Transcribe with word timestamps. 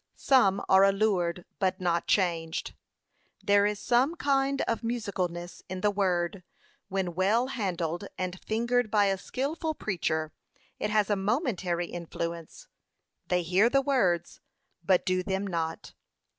Some 0.15 0.65
are 0.67 0.83
allured 0.83 1.45
but 1.59 1.79
not 1.79 2.07
changed: 2.07 2.73
'There 3.43 3.67
is 3.67 3.79
some 3.79 4.15
kind 4.15 4.61
of 4.63 4.81
musicalness 4.81 5.61
in 5.69 5.81
the 5.81 5.91
word; 5.91 6.41
when 6.87 7.13
well 7.13 7.45
handled 7.49 8.07
and 8.17 8.39
fingered 8.41 8.89
by 8.89 9.05
a 9.05 9.17
skilful 9.19 9.75
preacher,' 9.75 10.33
it 10.79 10.89
has 10.89 11.11
a 11.11 11.15
momentary 11.15 11.85
influence; 11.85 12.67
'they 13.27 13.43
hear 13.43 13.69
thy 13.69 13.81
words, 13.81 14.41
but 14.83 15.05
do 15.05 15.21
them 15.21 15.45
not.' 15.45 15.93